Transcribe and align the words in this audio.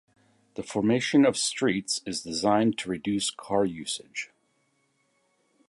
The 0.55 0.63
formation 0.63 1.27
of 1.27 1.37
streets 1.37 2.01
is 2.07 2.23
designed 2.23 2.75
to 2.79 2.89
reduce 2.89 3.29
car 3.29 3.65
usage. 3.67 4.31